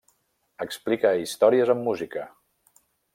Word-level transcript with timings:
Explica 0.65 1.11
històries 1.25 1.73
amb 1.75 1.85
música. 1.91 2.25